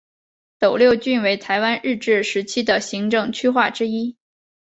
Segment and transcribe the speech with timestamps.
[0.57, 4.17] 斗六郡为台湾日治时期的行政区划之一。